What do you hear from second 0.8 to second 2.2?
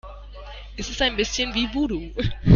ist ein bisschen wie Voodoo.